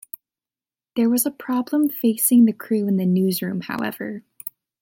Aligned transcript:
There 0.95 1.11
was 1.11 1.27
a 1.27 1.29
problem 1.29 1.87
facing 1.87 2.45
the 2.45 2.53
crew 2.53 2.87
in 2.87 2.97
the 2.97 3.05
newsroom, 3.05 3.61
however. 3.61 4.23